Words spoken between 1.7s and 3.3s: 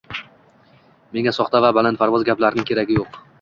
balandparvoz gaplarning keragi yo‘q